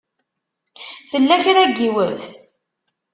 [1.11, 2.25] Tella kra n yiwet?